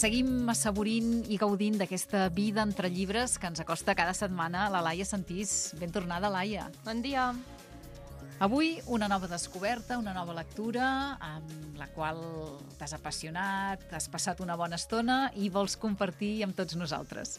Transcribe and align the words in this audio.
seguim 0.00 0.48
assaborint 0.48 1.26
i 1.28 1.36
gaudint 1.36 1.74
d'aquesta 1.76 2.22
vida 2.32 2.62
entre 2.64 2.88
llibres 2.88 3.34
que 3.36 3.50
ens 3.50 3.60
acosta 3.60 3.92
cada 3.98 4.14
setmana 4.16 4.62
la 4.72 4.80
Laia 4.86 5.04
Santís. 5.04 5.74
Ben 5.76 5.92
tornada, 5.92 6.30
Laia. 6.32 6.70
Bon 6.86 7.02
dia. 7.04 7.26
Avui 8.40 8.78
una 8.88 9.10
nova 9.12 9.28
descoberta, 9.28 9.98
una 10.00 10.14
nova 10.16 10.32
lectura 10.38 10.86
amb 11.20 11.76
la 11.76 11.90
qual 11.92 12.22
t'has 12.80 12.96
apassionat, 12.96 13.90
has 13.92 14.08
passat 14.08 14.40
una 14.40 14.56
bona 14.56 14.80
estona 14.80 15.26
i 15.36 15.52
vols 15.52 15.76
compartir 15.76 16.38
amb 16.46 16.56
tots 16.56 16.80
nosaltres. 16.80 17.36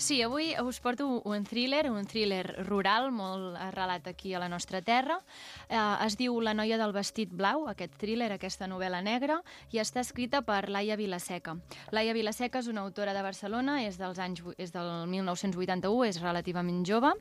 Sí, 0.00 0.22
avui 0.24 0.54
us 0.56 0.78
porto 0.80 1.20
un 1.28 1.42
thriller, 1.44 1.90
un 1.90 2.06
thriller 2.08 2.64
rural, 2.64 3.10
molt 3.12 3.58
arrelat 3.60 4.06
aquí 4.08 4.32
a 4.32 4.38
la 4.40 4.48
nostra 4.48 4.80
terra. 4.80 5.18
Eh, 5.68 5.76
es 6.06 6.16
diu 6.16 6.38
La 6.40 6.54
noia 6.56 6.78
del 6.80 6.94
vestit 6.96 7.28
blau, 7.28 7.66
aquest 7.68 7.98
thriller, 8.00 8.30
aquesta 8.32 8.64
novel·la 8.64 9.02
negra, 9.04 9.42
i 9.68 9.82
està 9.82 10.00
escrita 10.00 10.40
per 10.40 10.70
Laia 10.72 10.96
Vilaseca. 10.96 11.58
Laia 11.92 12.16
Vilaseca 12.16 12.64
és 12.64 12.70
una 12.72 12.80
autora 12.80 13.12
de 13.12 13.26
Barcelona, 13.28 13.82
és, 13.84 14.00
dels 14.00 14.18
anys, 14.18 14.40
és 14.56 14.72
del 14.72 14.88
1981, 15.12 16.08
és 16.08 16.22
relativament 16.24 16.80
jove, 16.88 17.12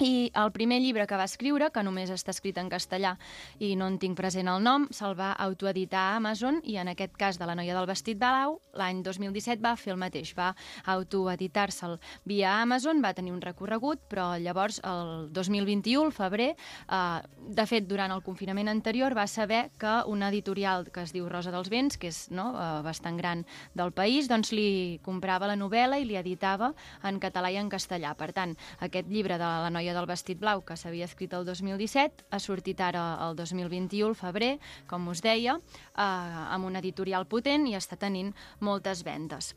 i 0.00 0.30
el 0.34 0.52
primer 0.52 0.80
llibre 0.80 1.06
que 1.06 1.18
va 1.18 1.26
escriure, 1.28 1.70
que 1.72 1.82
només 1.84 2.10
està 2.10 2.32
escrit 2.32 2.58
en 2.58 2.70
castellà 2.72 3.16
i 3.58 3.74
no 3.76 3.88
en 3.90 3.98
tinc 4.00 4.16
present 4.16 4.48
el 4.48 4.62
nom, 4.64 4.86
se'l 4.94 5.16
va 5.18 5.32
autoeditar 5.32 6.12
a 6.12 6.16
Amazon 6.20 6.60
i 6.64 6.78
en 6.80 6.88
aquest 6.92 7.16
cas 7.18 7.38
de 7.38 7.48
la 7.48 7.56
noia 7.58 7.74
del 7.76 7.88
vestit 7.90 8.18
blau, 8.20 8.58
l'any 8.78 9.02
2017 9.04 9.62
va 9.64 9.74
fer 9.76 9.92
el 9.94 10.00
mateix, 10.00 10.32
va 10.38 10.52
autoeditar-se'l 10.94 11.98
via 12.28 12.60
Amazon, 12.62 13.02
va 13.04 13.14
tenir 13.14 13.34
un 13.34 13.42
recorregut, 13.42 14.00
però 14.08 14.32
llavors 14.38 14.80
el 14.84 15.28
2021, 15.32 16.06
el 16.06 16.14
febrer, 16.16 16.50
eh, 16.54 17.20
de 17.42 17.66
fet 17.66 17.88
durant 17.90 18.12
el 18.14 18.22
confinament 18.22 18.70
anterior 18.70 19.16
va 19.16 19.26
saber 19.26 19.70
que 19.78 19.94
una 20.06 20.28
editorial 20.30 20.88
que 20.92 21.02
es 21.02 21.12
diu 21.12 21.28
Rosa 21.28 21.50
dels 21.50 21.70
Vents, 21.72 21.98
que 21.98 22.12
és 22.12 22.30
no, 22.30 22.52
eh, 22.54 22.82
bastant 22.86 23.18
gran 23.18 23.44
del 23.74 23.92
país, 23.92 24.28
doncs 24.30 24.52
li 24.54 25.00
comprava 25.02 25.50
la 25.50 25.58
novel·la 25.58 25.98
i 25.98 26.06
li 26.06 26.16
editava 26.16 26.72
en 27.02 27.18
català 27.20 27.50
i 27.50 27.58
en 27.58 27.68
castellà. 27.72 28.14
Per 28.14 28.30
tant, 28.32 28.54
aquest 28.80 29.08
llibre 29.10 29.38
de 29.38 29.50
la 29.64 29.70
noia 29.70 29.81
noia 29.82 29.94
del 29.96 30.06
vestit 30.06 30.38
blau, 30.38 30.62
que 30.62 30.76
s'havia 30.78 31.08
escrit 31.10 31.32
el 31.34 31.46
2017, 31.48 32.28
ha 32.30 32.38
sortit 32.38 32.80
ara 32.80 33.02
el 33.26 33.34
2021, 33.36 34.12
el 34.12 34.14
febrer, 34.14 34.52
com 34.86 35.10
us 35.10 35.24
deia, 35.26 35.58
eh, 35.58 36.06
amb 36.06 36.70
una 36.70 36.78
editorial 36.78 37.26
potent 37.26 37.66
i 37.66 37.74
està 37.74 37.98
tenint 37.98 38.32
moltes 38.60 39.02
vendes. 39.02 39.54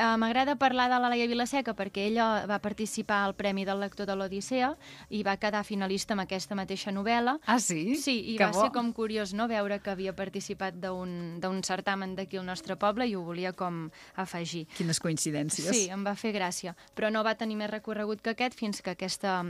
Uh, 0.00 0.16
M'agrada 0.16 0.54
parlar 0.56 0.88
de 0.88 0.96
la 0.96 1.10
Laia 1.12 1.26
Vilaseca 1.28 1.74
perquè 1.76 2.06
ella 2.08 2.46
va 2.48 2.56
participar 2.64 3.18
al 3.26 3.34
Premi 3.36 3.66
del 3.68 3.82
Lector 3.82 4.08
de 4.08 4.16
l'Odissea 4.16 4.70
i 5.12 5.20
va 5.26 5.34
quedar 5.36 5.60
finalista 5.68 6.16
amb 6.16 6.24
aquesta 6.24 6.56
mateixa 6.56 6.88
novel·la. 6.88 7.36
Ah, 7.44 7.58
sí? 7.60 7.98
Sí, 8.00 8.16
i 8.32 8.38
que 8.38 8.46
va 8.46 8.54
bo. 8.56 8.64
ser 8.64 8.72
com 8.72 8.94
curiós 8.96 9.34
no 9.36 9.44
veure 9.50 9.76
que 9.84 9.92
havia 9.92 10.16
participat 10.16 10.80
d'un 10.80 11.60
certamen 11.68 12.16
d'aquí 12.16 12.40
al 12.40 12.48
nostre 12.48 12.78
poble 12.80 13.10
i 13.10 13.12
ho 13.14 13.20
volia 13.26 13.52
com 13.52 13.90
afegir. 14.16 14.64
Quines 14.78 15.04
coincidències. 15.04 15.68
Sí, 15.68 15.90
em 15.92 16.06
va 16.06 16.16
fer 16.16 16.32
gràcia, 16.32 16.72
però 16.96 17.12
no 17.12 17.20
va 17.26 17.36
tenir 17.36 17.60
més 17.60 17.68
recorregut 17.68 18.24
que 18.24 18.32
aquest 18.32 18.56
fins 18.56 18.80
que 18.80 18.96
aquesta 18.96 19.42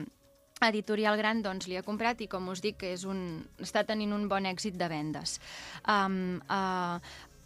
editorial 0.69 1.17
gran 1.17 1.41
doncs, 1.43 1.69
li 1.69 1.79
ha 1.79 1.85
comprat 1.87 2.21
i 2.21 2.29
com 2.29 2.51
us 2.53 2.61
dic 2.61 2.83
és 2.85 3.07
un, 3.09 3.41
està 3.63 3.85
tenint 3.89 4.13
un 4.13 4.27
bon 4.29 4.45
èxit 4.49 4.77
de 4.77 4.89
vendes. 4.93 5.39
Um, 5.89 6.41
uh, 6.53 7.01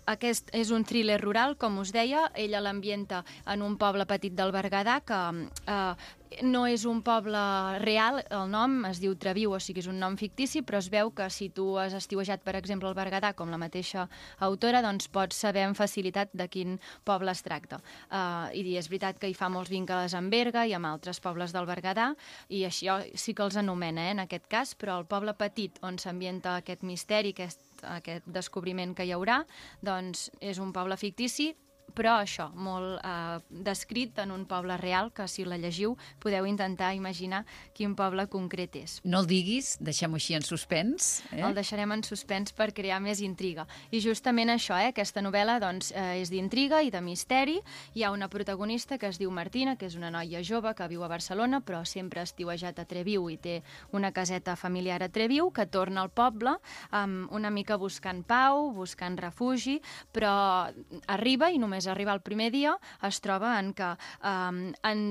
aquest 0.07 0.51
és 0.57 0.71
un 0.75 0.85
thriller 0.85 1.21
rural, 1.23 1.57
com 1.61 1.79
us 1.83 1.93
deia, 1.95 2.29
ella 2.35 2.63
l'ambienta 2.65 3.25
en 3.47 3.63
un 3.63 3.79
poble 3.81 4.07
petit 4.07 4.35
del 4.37 4.53
Berguedà 4.53 5.01
que 5.07 5.21
eh, 5.67 5.95
no 6.43 6.65
és 6.67 6.85
un 6.89 7.01
poble 7.05 7.39
real, 7.83 8.21
el 8.35 8.51
nom 8.51 8.85
es 8.89 9.01
diu 9.03 9.15
Treviu, 9.21 9.55
o 9.55 9.61
sigui, 9.63 9.85
és 9.85 9.89
un 9.91 10.01
nom 10.03 10.17
fictici, 10.19 10.65
però 10.67 10.81
es 10.83 10.89
veu 10.91 11.13
que 11.15 11.29
si 11.31 11.51
tu 11.55 11.75
has 11.79 11.95
estiuejat, 11.95 12.43
per 12.45 12.57
exemple, 12.59 12.89
el 12.89 12.97
Berguedà, 12.99 13.35
com 13.39 13.53
la 13.53 13.61
mateixa 13.61 14.09
autora, 14.43 14.83
doncs 14.83 15.09
pots 15.13 15.39
saber 15.45 15.65
amb 15.69 15.79
facilitat 15.79 16.33
de 16.35 16.49
quin 16.51 16.79
poble 17.05 17.33
es 17.33 17.45
tracta. 17.47 17.81
Uh, 18.11 18.51
I 18.55 18.77
és 18.81 18.89
veritat 18.91 19.21
que 19.21 19.31
hi 19.31 19.37
fa 19.37 19.51
molts 19.53 19.71
vincles 19.73 20.17
amb 20.17 20.33
Berga 20.33 20.65
i 20.67 20.75
amb 20.75 20.91
altres 20.91 21.21
pobles 21.23 21.55
del 21.55 21.69
Berguedà, 21.71 22.13
i 22.49 22.65
això 22.67 23.01
sí 23.15 23.35
que 23.35 23.45
els 23.47 23.59
anomena, 23.61 24.09
eh, 24.09 24.17
en 24.17 24.25
aquest 24.25 24.49
cas, 24.51 24.75
però 24.75 24.99
el 24.99 25.07
poble 25.07 25.37
petit 25.39 25.79
on 25.83 25.99
s'ambienta 25.99 26.59
aquest 26.59 26.83
misteri, 26.83 27.35
aquest 27.35 27.74
aquest 27.97 28.27
descobriment 28.27 28.95
que 28.95 29.07
hi 29.07 29.13
haurà, 29.15 29.43
doncs 29.85 30.31
és 30.41 30.61
un 30.63 30.73
poble 30.73 30.97
fictici, 31.01 31.53
però 31.95 32.17
això, 32.19 32.49
molt 32.55 32.99
eh, 33.05 33.39
descrit 33.65 34.19
en 34.23 34.33
un 34.35 34.45
poble 34.51 34.77
real, 34.81 35.13
que 35.15 35.27
si 35.31 35.45
la 35.47 35.59
llegiu 35.61 35.95
podeu 36.23 36.47
intentar 36.47 36.93
imaginar 36.97 37.45
quin 37.75 37.95
poble 37.95 38.27
concret 38.33 38.75
és. 38.81 38.97
No 39.05 39.23
el 39.23 39.29
diguis, 39.31 39.75
deixem-ho 39.85 40.19
així 40.19 40.35
en 40.37 40.47
suspens. 40.47 41.23
Eh? 41.31 41.43
El 41.47 41.55
deixarem 41.57 41.95
en 41.95 42.03
suspens 42.07 42.55
per 42.57 42.73
crear 42.75 43.01
més 43.05 43.23
intriga. 43.23 43.67
I 43.95 44.03
justament 44.03 44.51
això, 44.51 44.79
eh, 44.81 44.91
aquesta 44.91 45.23
novel·la 45.23 45.61
doncs, 45.63 45.93
eh, 45.95 46.21
és 46.23 46.33
d'intriga 46.33 46.83
i 46.83 46.91
de 46.91 47.03
misteri. 47.05 47.61
Hi 47.95 48.05
ha 48.05 48.11
una 48.11 48.29
protagonista 48.29 48.99
que 48.99 49.09
es 49.13 49.21
diu 49.23 49.31
Martina, 49.31 49.77
que 49.77 49.87
és 49.87 49.95
una 49.95 50.11
noia 50.11 50.43
jove 50.43 50.75
que 50.75 50.89
viu 50.91 51.05
a 51.05 51.09
Barcelona, 51.09 51.61
però 51.61 51.85
sempre 51.87 52.21
ha 52.21 52.27
estiuejat 52.27 52.79
a 52.79 52.89
Treviu 52.91 53.29
i 53.31 53.37
té 53.37 53.63
una 53.93 54.11
caseta 54.13 54.57
familiar 54.57 55.03
a 55.03 55.09
Treviu, 55.09 55.53
que 55.53 55.67
torna 55.67 56.03
al 56.03 56.11
poble 56.11 56.57
um, 56.93 57.29
una 57.31 57.51
mica 57.51 57.77
buscant 57.77 58.25
pau, 58.27 58.73
buscant 58.75 59.17
refugi, 59.19 59.81
però 60.13 60.71
arriba 61.07 61.51
i 61.51 61.59
només 61.59 61.74
arriba 61.91 62.15
el 62.15 62.23
primer 62.23 62.51
dia 62.55 62.77
es 63.03 63.21
troba 63.25 63.59
en 63.59 63.73
que 63.75 63.91
um, 64.23 64.73
en, 64.83 65.03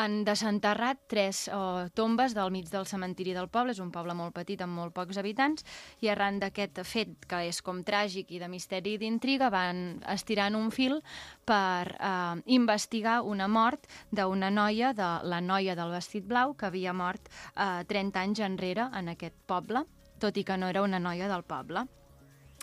han 0.00 0.22
desenterrat 0.24 1.02
tres 1.10 1.44
uh, 1.52 1.88
tombes 1.94 2.34
del 2.36 2.50
mig 2.54 2.70
del 2.72 2.86
cementiri 2.88 3.34
del 3.36 3.50
poble, 3.52 3.74
és 3.74 3.82
un 3.82 3.90
poble 3.92 4.14
molt 4.16 4.34
petit 4.36 4.60
amb 4.64 4.76
molt 4.78 4.94
pocs 4.96 5.20
habitants, 5.20 5.66
i 6.00 6.10
arran 6.12 6.40
d'aquest 6.40 6.80
fet, 6.88 7.26
que 7.28 7.42
és 7.50 7.60
com 7.64 7.82
tràgic 7.84 8.32
i 8.32 8.40
de 8.40 8.48
misteri 8.48 8.96
i 8.96 9.02
d'intriga, 9.02 9.50
van 9.52 10.00
estirant 10.14 10.56
un 10.56 10.70
fil 10.74 11.00
per 11.44 11.96
uh, 11.98 12.40
investigar 12.46 13.20
una 13.22 13.48
mort 13.48 13.88
d'una 14.10 14.50
noia, 14.50 14.94
de 14.96 15.12
la 15.28 15.40
noia 15.44 15.76
del 15.76 15.92
vestit 15.92 16.26
blau, 16.26 16.54
que 16.54 16.70
havia 16.70 16.96
mort 16.96 17.28
uh, 17.56 17.82
30 17.88 18.24
anys 18.24 18.44
enrere 18.46 18.90
en 18.96 19.12
aquest 19.12 19.36
poble, 19.46 19.84
tot 20.20 20.36
i 20.36 20.44
que 20.44 20.56
no 20.56 20.68
era 20.68 20.84
una 20.84 21.00
noia 21.00 21.28
del 21.28 21.44
poble. 21.44 21.88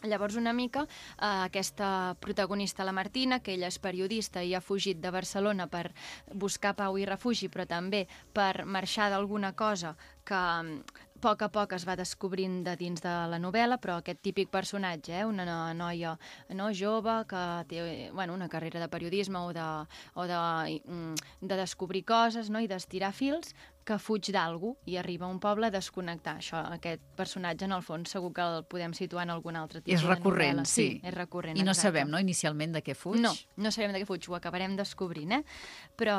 Llavors, 0.03 0.35
una 0.35 0.53
mica, 0.53 0.83
eh, 0.83 1.25
aquesta 1.25 2.15
protagonista, 2.19 2.83
la 2.83 2.91
Martina, 2.91 3.39
que 3.39 3.55
ella 3.55 3.71
és 3.71 3.79
periodista 3.81 4.43
i 4.45 4.53
ha 4.53 4.61
fugit 4.61 4.99
de 5.01 5.09
Barcelona 5.09 5.65
per 5.67 5.89
buscar 6.33 6.75
pau 6.77 6.99
i 7.01 7.05
refugi, 7.09 7.49
però 7.49 7.65
també 7.65 8.05
per 8.33 8.65
marxar 8.65 9.09
d'alguna 9.09 9.55
cosa 9.57 9.95
que 10.23 10.35
a 10.37 10.61
poc 11.19 11.41
a 11.41 11.49
poc 11.49 11.73
es 11.73 11.85
va 11.87 11.95
descobrint 11.97 12.59
de 12.63 12.75
dins 12.77 13.01
de 13.01 13.13
la 13.31 13.39
novel·la, 13.41 13.79
però 13.81 13.95
aquest 13.97 14.21
típic 14.21 14.51
personatge, 14.53 15.15
eh, 15.17 15.25
una 15.25 15.73
noia 15.73 16.13
no, 16.53 16.69
jove 16.69 17.15
que 17.25 17.41
té 17.67 18.11
bueno, 18.13 18.35
una 18.35 18.49
carrera 18.49 18.79
de 18.79 18.87
periodisme 18.87 19.39
o 19.39 19.49
de, 19.51 19.65
o 20.13 20.27
de, 20.29 20.77
de 21.41 21.57
descobrir 21.57 22.05
coses 22.05 22.51
no, 22.53 22.61
i 22.61 22.69
d'estirar 22.69 23.15
fils, 23.17 23.55
que 23.87 23.97
fuig 24.01 24.31
d'algú 24.35 24.73
i 24.89 24.97
arriba 24.99 25.27
a 25.27 25.31
un 25.31 25.39
poble 25.39 25.69
a 25.69 25.73
desconnectar. 25.73 26.37
Això, 26.41 26.59
aquest 26.75 27.03
personatge, 27.17 27.65
en 27.67 27.75
el 27.75 27.83
fons, 27.85 28.11
segur 28.11 28.33
que 28.35 28.43
el 28.43 28.65
podem 28.69 28.93
situar 28.97 29.23
en 29.27 29.31
algun 29.37 29.55
altre 29.59 29.81
tipus 29.81 30.01
és 30.01 30.05
recurrent, 30.07 30.61
de 30.61 30.67
sí. 30.67 30.75
sí. 30.75 30.99
és 31.07 31.15
recurrent, 31.15 31.55
I 31.57 31.63
no 31.63 31.71
exacte. 31.71 31.87
sabem, 31.87 32.11
no, 32.11 32.19
inicialment 32.23 32.75
de 32.75 32.83
què 32.83 32.97
fuig? 32.97 33.21
No, 33.23 33.31
no 33.63 33.71
sabem 33.71 33.95
de 33.95 34.03
què 34.03 34.09
fuig, 34.09 34.27
ho 34.27 34.35
acabarem 34.37 34.75
descobrint, 34.79 35.37
eh? 35.39 35.41
Però, 35.99 36.17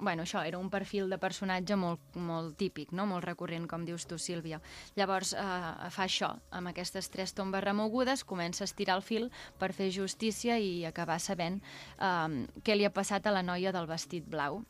bueno, 0.00 0.26
això 0.26 0.42
era 0.44 0.58
un 0.58 0.70
perfil 0.72 1.08
de 1.12 1.20
personatge 1.22 1.78
molt, 1.78 2.18
molt 2.18 2.58
típic, 2.60 2.92
no? 2.92 3.06
molt 3.10 3.24
recurrent, 3.28 3.68
com 3.70 3.86
dius 3.86 4.08
tu, 4.10 4.18
Sílvia. 4.18 4.60
Llavors, 4.98 5.34
eh, 5.38 5.90
fa 5.94 6.08
això, 6.08 6.34
amb 6.50 6.72
aquestes 6.74 7.10
tres 7.14 7.34
tombes 7.38 7.62
remogudes, 7.64 8.26
comença 8.26 8.64
a 8.64 8.70
estirar 8.70 8.98
el 8.98 9.06
fil 9.06 9.30
per 9.60 9.72
fer 9.76 9.90
justícia 9.94 10.58
i 10.58 10.84
acabar 10.88 11.20
sabent 11.22 11.62
eh, 11.62 12.46
què 12.64 12.76
li 12.76 12.88
ha 12.88 12.94
passat 12.94 13.26
a 13.26 13.34
la 13.34 13.46
noia 13.46 13.72
del 13.74 13.90
vestit 13.90 14.26
blau 14.26 14.64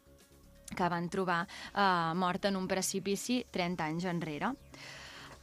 que 0.72 0.88
van 0.88 1.08
trobar 1.12 1.44
eh, 1.46 2.12
morta 2.16 2.48
en 2.48 2.56
un 2.56 2.68
precipici 2.68 3.42
30 3.50 3.84
anys 3.84 4.08
enrere. 4.10 4.54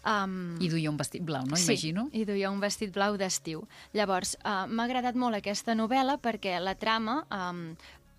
Um, 0.01 0.57
I 0.57 0.65
duia 0.65 0.89
un 0.89 0.97
vestit 0.97 1.21
blau, 1.21 1.45
no? 1.45 1.55
sí, 1.55 1.75
Imagino. 1.75 2.07
i 2.17 2.23
duia 2.25 2.49
un 2.49 2.59
vestit 2.59 2.89
blau 2.93 3.17
d'estiu. 3.21 3.61
Llavors, 3.93 4.33
uh, 4.41 4.65
m'ha 4.65 4.87
agradat 4.87 5.17
molt 5.19 5.37
aquesta 5.37 5.75
novel·la 5.77 6.17
perquè 6.17 6.55
la 6.57 6.73
trama 6.73 7.19
um, 7.29 7.67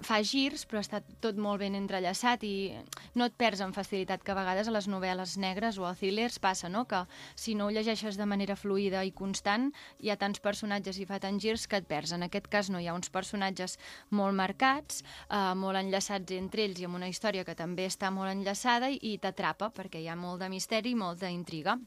fa 0.06 0.20
girs, 0.26 0.64
però 0.68 0.80
està 0.82 1.00
tot 1.24 1.38
molt 1.40 1.62
ben 1.62 1.76
entrellaçat 1.78 2.42
i 2.46 2.72
no 3.18 3.26
et 3.28 3.36
perds 3.38 3.62
amb 3.64 3.76
facilitat, 3.76 4.22
que 4.24 4.32
a 4.34 4.38
vegades 4.38 4.68
a 4.68 4.74
les 4.74 4.88
novel·les 4.90 5.36
negres 5.42 5.78
o 5.78 5.86
a 5.88 5.94
thrillers 5.98 6.38
passa, 6.42 6.70
no?, 6.72 6.84
que 6.90 7.04
si 7.34 7.54
no 7.54 7.66
ho 7.66 7.74
llegeixes 7.74 8.18
de 8.20 8.26
manera 8.26 8.56
fluida 8.56 9.04
i 9.04 9.12
constant, 9.12 9.70
hi 10.00 10.12
ha 10.12 10.18
tants 10.20 10.42
personatges 10.44 10.98
i 10.98 11.08
fa 11.08 11.20
tants 11.22 11.42
girs 11.42 11.66
que 11.66 11.80
et 11.80 11.88
perds. 11.88 12.12
En 12.16 12.26
aquest 12.26 12.48
cas 12.52 12.70
no, 12.70 12.80
hi 12.82 12.90
ha 12.90 12.98
uns 12.98 13.10
personatges 13.12 13.78
molt 14.10 14.36
marcats, 14.38 15.02
eh, 15.28 15.54
molt 15.54 15.80
enllaçats 15.80 16.36
entre 16.38 16.66
ells 16.66 16.82
i 16.82 16.88
amb 16.88 17.00
una 17.00 17.10
història 17.12 17.46
que 17.48 17.58
també 17.58 17.86
està 17.88 18.10
molt 18.10 18.32
enllaçada 18.32 18.90
i, 18.92 19.00
i 19.14 19.18
t'atrapa, 19.18 19.72
perquè 19.74 20.02
hi 20.02 20.08
ha 20.08 20.18
molt 20.18 20.42
de 20.42 20.52
misteri 20.52 20.92
i 20.92 20.98
molt 20.98 21.22
d'intriga. 21.22 21.78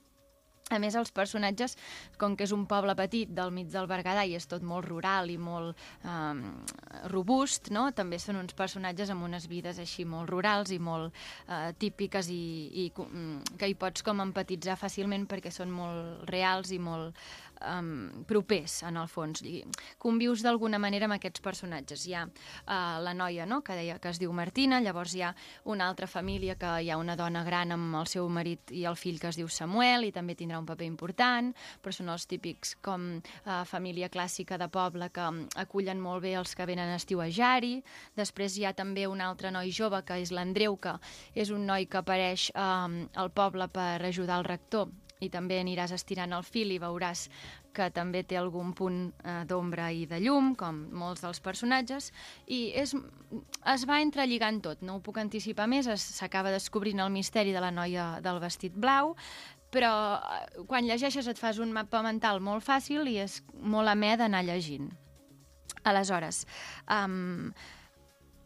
A 0.73 0.79
més, 0.81 0.95
els 0.97 1.11
personatges, 1.13 1.75
com 2.17 2.33
que 2.33 2.47
és 2.47 2.51
un 2.55 2.63
poble 2.65 2.95
petit 2.97 3.29
del 3.37 3.51
mig 3.53 3.67
del 3.69 3.85
Berguedà 3.85 4.23
i 4.25 4.33
és 4.33 4.47
tot 4.49 4.63
molt 4.65 4.87
rural 4.89 5.29
i 5.29 5.35
molt 5.37 5.77
eh, 6.01 6.39
robust, 7.13 7.69
no? 7.69 7.83
també 7.93 8.17
són 8.17 8.39
uns 8.39 8.57
personatges 8.57 9.11
amb 9.13 9.27
unes 9.27 9.45
vides 9.51 9.77
així 9.83 10.07
molt 10.09 10.31
rurals 10.33 10.73
i 10.73 10.79
molt 10.81 11.13
eh, 11.13 11.69
típiques 11.77 12.31
i, 12.33 12.41
i 12.81 12.85
que 12.95 13.69
hi 13.69 13.77
pots 13.77 14.01
com 14.01 14.25
empatitzar 14.25 14.79
fàcilment 14.81 15.27
perquè 15.29 15.53
són 15.53 15.69
molt 15.69 16.25
reals 16.33 16.73
i 16.73 16.81
molt, 16.81 17.13
um, 17.61 18.23
propers, 18.27 18.81
en 18.83 18.97
el 18.97 19.07
fons. 19.11 19.41
I 19.45 19.63
convius 20.01 20.43
d'alguna 20.45 20.79
manera 20.81 21.07
amb 21.09 21.17
aquests 21.17 21.43
personatges. 21.43 22.05
Hi 22.07 22.15
ha 22.17 22.25
uh, 22.25 22.97
la 23.03 23.13
noia 23.17 23.45
no?, 23.45 23.61
que 23.65 23.77
deia 23.77 23.97
que 23.99 24.11
es 24.11 24.19
diu 24.21 24.33
Martina, 24.35 24.81
llavors 24.83 25.15
hi 25.15 25.23
ha 25.25 25.33
una 25.71 25.87
altra 25.89 26.07
família 26.07 26.57
que 26.59 26.71
hi 26.81 26.91
ha 26.91 26.97
una 26.97 27.15
dona 27.15 27.43
gran 27.47 27.71
amb 27.75 27.99
el 28.01 28.09
seu 28.11 28.27
marit 28.29 28.71
i 28.75 28.85
el 28.89 28.97
fill 28.99 29.19
que 29.21 29.29
es 29.31 29.39
diu 29.39 29.49
Samuel 29.51 30.07
i 30.07 30.13
també 30.15 30.35
tindrà 30.35 30.59
un 30.59 30.67
paper 30.67 30.87
important, 30.87 31.51
però 31.81 31.95
són 31.95 32.11
els 32.13 32.27
típics 32.29 32.75
com 32.85 33.07
uh, 33.19 33.63
família 33.69 34.09
clàssica 34.09 34.59
de 34.61 34.69
poble 34.71 35.09
que 35.15 35.29
um, 35.29 35.43
acullen 35.61 36.01
molt 36.01 36.23
bé 36.25 36.35
els 36.39 36.55
que 36.55 36.67
venen 36.67 36.91
a 36.91 36.99
estiuejar-hi. 36.99 37.79
Després 38.17 38.57
hi 38.57 38.65
ha 38.65 38.75
també 38.77 39.07
un 39.07 39.21
altre 39.21 39.51
noi 39.51 39.71
jove 39.71 40.01
que 40.05 40.19
és 40.21 40.33
l'Andreu, 40.35 40.77
que 40.77 40.97
és 41.35 41.51
un 41.53 41.65
noi 41.65 41.87
que 41.89 42.01
apareix 42.01 42.51
um, 42.55 43.03
al 43.15 43.31
poble 43.31 43.69
per 43.71 44.03
ajudar 44.05 44.39
el 44.41 44.49
rector 44.49 44.91
i 45.23 45.29
també 45.31 45.59
aniràs 45.61 45.93
estirant 45.95 46.33
el 46.35 46.43
fil 46.43 46.73
i 46.75 46.79
veuràs 46.81 47.27
que 47.75 47.89
també 47.91 48.23
té 48.23 48.37
algun 48.39 48.73
punt 48.75 48.99
eh, 49.23 49.43
d'ombra 49.47 49.89
i 49.91 50.05
de 50.09 50.19
llum, 50.23 50.53
com 50.59 50.85
molts 50.95 51.23
dels 51.23 51.41
personatges, 51.43 52.11
i 52.47 52.71
és, 52.75 52.95
es 53.73 53.85
va 53.87 54.01
entrelligant 54.03 54.61
tot, 54.63 54.83
no 54.83 54.97
ho 54.97 55.03
puc 55.03 55.19
anticipar 55.19 55.67
més, 55.71 55.89
s'acaba 55.99 56.53
descobrint 56.55 57.03
el 57.03 57.13
misteri 57.13 57.55
de 57.55 57.63
la 57.63 57.71
noia 57.75 58.15
del 58.23 58.39
vestit 58.43 58.75
blau, 58.75 59.15
però 59.75 59.93
eh, 60.19 60.65
quan 60.67 60.87
llegeixes 60.87 61.27
et 61.31 61.39
fas 61.39 61.59
un 61.63 61.73
mapa 61.75 62.03
mental 62.05 62.43
molt 62.43 62.63
fàcil 62.65 63.07
i 63.11 63.19
és 63.23 63.41
molt 63.59 63.91
amè 63.91 64.15
d'anar 64.19 64.43
llegint. 64.47 64.91
Aleshores, 65.85 66.45
um, 66.89 67.51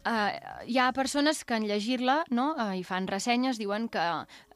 Uh, 0.00 0.32
hi 0.64 0.78
ha 0.80 0.86
persones 0.96 1.42
que 1.44 1.58
en 1.60 1.66
llegir-la 1.68 2.22
no, 2.32 2.54
uh, 2.56 2.70
i 2.72 2.80
fan 2.88 3.04
ressenyes, 3.10 3.58
diuen 3.60 3.84
que 3.92 4.00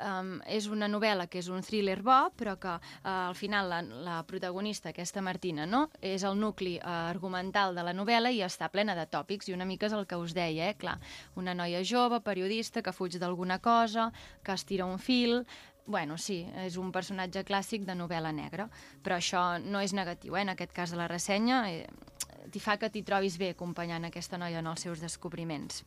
um, 0.01 0.39
és 0.49 0.71
una 0.73 0.89
novel·la 0.89 1.27
que 1.29 1.43
és 1.43 1.51
un 1.53 1.61
thriller 1.61 1.99
bo, 2.01 2.31
però 2.33 2.55
que 2.57 2.73
uh, 2.79 3.11
al 3.11 3.37
final 3.37 3.69
la, 3.69 3.83
la 4.07 4.15
protagonista, 4.25 4.95
aquesta 4.95 5.21
Martina, 5.21 5.67
no, 5.69 5.83
és 6.01 6.25
el 6.25 6.41
nucli 6.41 6.79
uh, 6.79 6.95
argumental 7.11 7.77
de 7.77 7.85
la 7.85 7.93
novel·la 7.93 8.33
i 8.33 8.41
està 8.47 8.71
plena 8.73 8.97
de 8.97 9.05
tòpics, 9.05 9.51
i 9.51 9.59
una 9.59 9.69
mica 9.69 9.91
és 9.91 9.99
el 9.99 10.09
que 10.09 10.17
us 10.17 10.33
deia, 10.33 10.71
eh? 10.73 10.79
clar, 10.81 10.97
una 11.37 11.53
noia 11.53 11.85
jove, 11.85 12.23
periodista, 12.25 12.81
que 12.81 12.97
fuig 12.97 13.21
d'alguna 13.21 13.61
cosa, 13.61 14.09
que 14.43 14.57
es 14.57 14.65
tira 14.65 14.89
un 14.89 14.97
fil, 14.99 15.43
Bueno, 15.87 16.17
sí, 16.17 16.39
és 16.65 16.79
un 16.81 16.89
personatge 16.93 17.43
clàssic 17.45 17.83
de 17.85 17.93
novel·la 17.93 18.31
negra, 18.33 18.71
però 19.05 19.19
això 19.19 19.43
no 19.61 19.83
és 19.85 19.93
negatiu, 19.93 20.33
eh? 20.39 20.41
en 20.47 20.55
aquest 20.55 20.73
cas 20.73 20.95
de 20.95 20.97
la 20.97 21.09
ressenya. 21.11 21.59
Eh, 21.69 22.14
t'hi 22.51 22.61
fa 22.61 22.77
que 22.77 22.91
t'hi 22.91 23.05
trobis 23.07 23.39
bé 23.41 23.53
acompanyant 23.55 24.05
aquesta 24.09 24.39
noia 24.41 24.61
en 24.61 24.71
els 24.73 24.85
seus 24.87 25.01
descobriments 25.01 25.83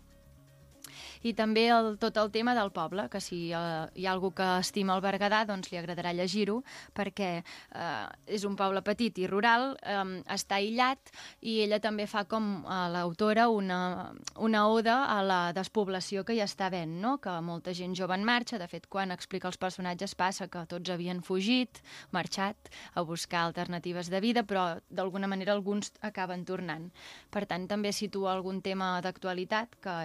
i 1.23 1.33
també 1.37 1.67
el, 1.73 1.95
tot 2.01 2.17
el 2.17 2.31
tema 2.31 2.53
del 2.57 2.71
poble, 2.75 3.07
que 3.09 3.21
si 3.23 3.51
uh, 3.55 3.87
hi 3.95 4.05
ha 4.05 4.13
algú 4.13 4.31
que 4.35 4.47
estima 4.61 4.95
el 4.95 5.03
Berguedà, 5.05 5.43
doncs 5.47 5.71
li 5.71 5.79
agradarà 5.79 6.13
llegir-ho, 6.15 6.59
perquè 6.97 7.31
uh, 7.41 8.07
és 8.25 8.45
un 8.47 8.57
poble 8.59 8.83
petit 8.85 9.17
i 9.21 9.27
rural, 9.29 9.73
um, 9.97 10.17
està 10.33 10.59
aïllat, 10.61 11.11
i 11.41 11.59
ella 11.65 11.79
també 11.83 12.07
fa 12.09 12.25
com 12.29 12.63
uh, 12.63 12.87
l'autora 12.93 13.47
una, 13.53 14.11
una 14.35 14.65
oda 14.69 14.99
a 15.11 15.21
la 15.25 15.41
despoblació 15.57 16.25
que 16.27 16.37
hi 16.37 16.43
està 16.45 16.67
havent, 16.67 16.97
no? 17.01 17.17
que 17.23 17.33
molta 17.41 17.73
gent 17.77 17.95
jove 17.97 18.15
en 18.17 18.25
marxa, 18.27 18.59
de 18.61 18.67
fet, 18.69 18.87
quan 18.91 19.13
explica 19.15 19.49
els 19.49 19.59
personatges 19.61 20.15
passa 20.17 20.49
que 20.51 20.65
tots 20.69 20.91
havien 20.93 21.21
fugit, 21.23 21.81
marxat, 22.11 22.71
a 22.93 23.03
buscar 23.07 23.45
alternatives 23.45 24.11
de 24.11 24.21
vida, 24.23 24.43
però 24.47 24.67
d'alguna 24.89 25.27
manera 25.27 25.53
alguns 25.53 25.91
acaben 26.01 26.45
tornant. 26.45 26.89
Per 27.31 27.45
tant, 27.49 27.67
també 27.69 27.91
situa 27.93 28.33
algun 28.33 28.61
tema 28.61 28.97
d'actualitat 29.03 29.77
que 29.83 29.97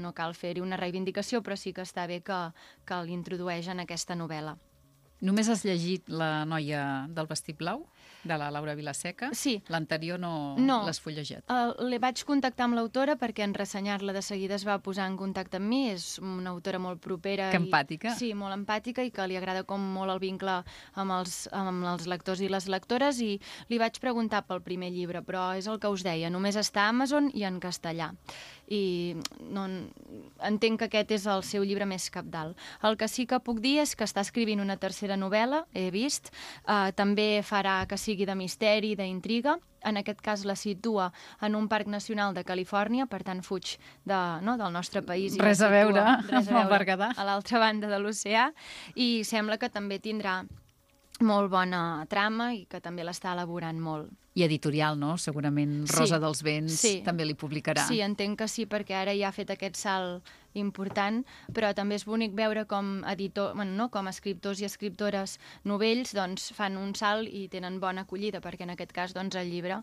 no 0.00 0.12
cal 0.16 0.34
fer-hi 0.42 0.64
una 0.64 0.80
reivindicació, 0.80 1.42
però 1.42 1.56
sí 1.56 1.72
que 1.72 1.86
està 1.86 2.08
bé 2.10 2.20
que, 2.26 2.42
que 2.88 3.00
l'introdueix 3.06 3.70
en 3.72 3.86
aquesta 3.86 4.18
novel·la. 4.18 4.58
Només 5.22 5.46
has 5.48 5.62
llegit 5.62 6.10
La 6.10 6.42
noia 6.48 7.06
del 7.14 7.30
vestit 7.30 7.58
blau? 7.58 7.86
De 8.22 8.36
la 8.38 8.52
Laura 8.54 8.74
Vilaseca? 8.78 9.32
Sí. 9.34 9.56
L'anterior 9.70 10.18
no, 10.20 10.54
no. 10.58 10.76
l'has 10.86 11.00
fullegejat? 11.02 11.48
Uh, 11.50 11.86
le 11.90 11.98
vaig 12.02 12.20
contactar 12.26 12.68
amb 12.68 12.76
l'autora 12.78 13.16
perquè 13.18 13.42
en 13.42 13.54
ressenyar-la 13.54 14.14
de 14.14 14.22
seguida 14.22 14.54
es 14.54 14.66
va 14.66 14.76
posar 14.82 15.08
en 15.10 15.16
contacte 15.18 15.58
amb 15.58 15.66
mi. 15.66 15.80
És 15.90 16.20
una 16.22 16.52
autora 16.54 16.78
molt 16.82 17.02
propera. 17.02 17.50
Que 17.50 17.58
empàtica. 17.58 18.12
I, 18.12 18.18
sí, 18.18 18.30
molt 18.38 18.54
empàtica 18.54 19.02
i 19.02 19.10
que 19.14 19.26
li 19.26 19.38
agrada 19.38 19.64
com 19.66 19.82
molt 19.96 20.14
el 20.14 20.22
vincle 20.22 20.60
amb 20.94 21.16
els, 21.18 21.48
amb 21.50 21.86
els 21.94 22.06
lectors 22.10 22.42
i 22.42 22.50
les 22.50 22.68
lectores 22.70 23.18
i 23.22 23.32
li 23.70 23.82
vaig 23.82 23.98
preguntar 24.02 24.44
pel 24.46 24.62
primer 24.62 24.92
llibre, 24.94 25.22
però 25.26 25.50
és 25.58 25.70
el 25.70 25.82
que 25.82 25.90
us 25.90 26.06
deia, 26.06 26.30
només 26.30 26.58
està 26.58 26.86
a 26.86 26.94
Amazon 26.94 27.30
i 27.34 27.46
en 27.46 27.58
castellà. 27.62 28.12
I 28.72 29.16
no, 29.52 29.66
entenc 30.46 30.80
que 30.80 30.88
aquest 30.88 31.10
és 31.18 31.26
el 31.28 31.42
seu 31.44 31.64
llibre 31.66 31.86
més 31.88 32.08
capdalt. 32.14 32.56
El 32.86 32.96
que 32.96 33.08
sí 33.10 33.26
que 33.26 33.40
puc 33.42 33.60
dir 33.64 33.78
és 33.82 33.96
que 33.96 34.06
està 34.06 34.22
escrivint 34.24 34.62
una 34.62 34.78
tercera 34.80 35.18
novel·la, 35.18 35.64
he 35.74 35.90
vist, 35.90 36.30
uh, 36.64 36.92
també 36.96 37.42
farà 37.44 37.82
que 37.90 37.98
sigui 37.98 38.28
de 38.28 38.36
misteri, 38.38 38.94
d'intriga. 38.96 39.58
En 39.82 39.98
aquest 39.98 40.20
cas 40.22 40.44
la 40.46 40.54
situa 40.54 41.10
en 41.42 41.56
un 41.58 41.66
parc 41.68 41.88
nacional 41.90 42.36
de 42.36 42.44
Califòrnia, 42.46 43.08
per 43.10 43.24
tant 43.26 43.42
fuig 43.42 43.74
de, 44.06 44.20
no, 44.46 44.56
del 44.56 44.72
nostre 44.72 45.02
país. 45.02 45.34
I 45.34 45.42
res 45.42 45.60
a 45.60 45.68
veure 45.72 46.04
res 46.30 46.48
a 46.48 46.62
veure. 46.62 47.10
A 47.16 47.26
l'altra 47.26 47.58
banda 47.58 47.90
de 47.90 47.98
l'oceà. 47.98 48.52
I 48.94 49.24
sembla 49.26 49.58
que 49.58 49.72
també 49.72 49.98
tindrà 49.98 50.42
molt 51.22 51.50
bona 51.50 52.06
trama 52.10 52.52
i 52.54 52.64
que 52.70 52.80
també 52.80 53.04
l'està 53.04 53.34
elaborant 53.34 53.78
molt. 53.82 54.10
I 54.34 54.46
editorial, 54.46 54.96
no? 54.96 55.18
Segurament 55.20 55.82
Rosa 55.90 56.16
sí, 56.16 56.22
dels 56.22 56.38
Vents 56.46 56.76
sí. 56.80 56.92
també 57.04 57.26
li 57.28 57.34
publicarà. 57.36 57.84
Sí, 57.84 58.00
entenc 58.00 58.38
que 58.40 58.48
sí, 58.48 58.64
perquè 58.64 58.96
ara 58.96 59.12
ja 59.12 59.28
ha 59.28 59.36
fet 59.36 59.52
aquest 59.52 59.76
salt 59.76 60.30
important, 60.56 61.22
però 61.52 61.72
també 61.76 61.96
és 61.96 62.04
bonic 62.08 62.34
veure 62.36 62.64
com 62.68 63.02
editor, 63.08 63.54
bueno, 63.56 63.72
no, 63.76 63.88
com 63.92 64.08
escriptors 64.08 64.60
i 64.60 64.68
escriptores 64.68 65.38
novells 65.68 66.14
doncs, 66.16 66.50
fan 66.56 66.76
un 66.80 66.94
salt 66.98 67.28
i 67.28 67.46
tenen 67.52 67.78
bona 67.80 68.06
acollida, 68.06 68.40
perquè 68.44 68.66
en 68.66 68.74
aquest 68.74 68.92
cas 68.96 69.14
doncs, 69.16 69.36
el 69.36 69.52
llibre 69.52 69.82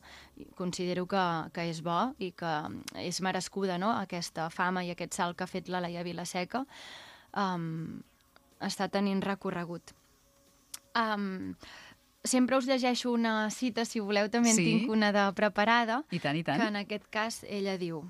considero 0.57 1.05
que, 1.09 1.25
que 1.53 1.69
és 1.69 1.81
bo 1.85 1.99
i 2.17 2.31
que 2.37 2.55
és 3.01 3.21
merescuda 3.25 3.79
no? 3.81 3.93
aquesta 3.97 4.49
fama 4.53 4.85
i 4.85 4.93
aquest 4.93 5.17
salt 5.17 5.37
que 5.37 5.45
ha 5.45 5.51
fet 5.51 5.69
la 5.69 5.81
Laia 5.85 6.05
Vilaseca 6.05 6.65
um, 7.37 7.99
està 8.61 8.89
tenint 8.91 9.21
recorregut. 9.25 9.93
Um, 10.97 11.55
sempre 12.23 12.57
us 12.57 12.67
llegeixo 12.67 13.11
una 13.11 13.49
cita, 13.51 13.85
si 13.85 13.99
voleu, 13.99 14.29
també 14.29 14.53
sí. 14.53 14.61
en 14.61 14.67
tinc 14.67 14.91
una 14.91 15.11
de 15.15 15.25
preparada. 15.37 16.03
I 16.11 16.19
tant, 16.19 16.37
i 16.37 16.43
tant. 16.43 16.61
Que 16.61 16.69
en 16.71 16.79
aquest 16.83 17.09
cas 17.11 17.43
ella 17.47 17.77
diu... 17.77 18.03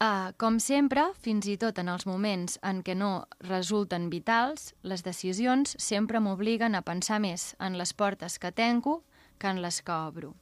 Uh, 0.00 0.32
com 0.40 0.56
sempre, 0.64 1.02
fins 1.20 1.44
i 1.44 1.58
tot 1.60 1.76
en 1.76 1.90
els 1.92 2.06
moments 2.08 2.54
en 2.64 2.78
què 2.80 2.94
no 2.96 3.26
resulten 3.44 4.06
vitals, 4.08 4.70
les 4.80 5.04
decisions 5.04 5.74
sempre 5.76 6.22
m'obliguen 6.24 6.72
a 6.72 6.80
pensar 6.80 7.18
més 7.20 7.50
en 7.60 7.76
les 7.76 7.92
portes 7.92 8.38
que 8.40 8.48
tenco 8.48 9.02
que 9.36 9.52
en 9.52 9.60
les 9.60 9.82
que 9.84 9.92
obro. 9.92 10.32